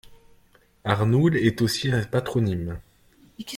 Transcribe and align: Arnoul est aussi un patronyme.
Arnoul 0.83 1.37
est 1.37 1.61
aussi 1.61 1.91
un 1.91 2.01
patronyme. 2.03 2.79